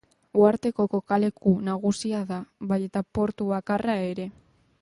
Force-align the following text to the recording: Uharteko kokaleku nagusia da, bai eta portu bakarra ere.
Uharteko 0.43 0.85
kokaleku 0.93 1.53
nagusia 1.69 2.23
da, 2.33 2.41
bai 2.73 2.83
eta 2.89 3.07
portu 3.19 3.53
bakarra 3.55 4.01
ere. 4.09 4.31